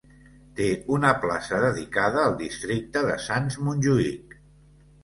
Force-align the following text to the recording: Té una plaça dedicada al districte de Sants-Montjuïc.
Té 0.59 0.69
una 0.95 1.11
plaça 1.25 1.59
dedicada 1.65 2.25
al 2.25 2.35
districte 2.41 3.07
de 3.13 3.21
Sants-Montjuïc. 3.29 4.39